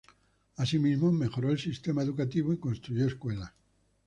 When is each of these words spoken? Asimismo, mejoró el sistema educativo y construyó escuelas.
Asimismo, 0.57 1.11
mejoró 1.11 1.51
el 1.51 1.59
sistema 1.59 2.01
educativo 2.01 2.51
y 2.51 2.57
construyó 2.57 3.05
escuelas. 3.05 3.51